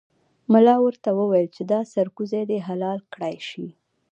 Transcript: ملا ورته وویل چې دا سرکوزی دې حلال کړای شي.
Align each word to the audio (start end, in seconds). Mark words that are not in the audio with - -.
ملا 0.51 0.75
ورته 0.85 1.09
وویل 1.19 1.47
چې 1.55 1.61
دا 1.71 1.79
سرکوزی 1.93 2.43
دې 2.49 2.57
حلال 2.67 2.99
کړای 3.13 3.35
شي. 3.49 3.67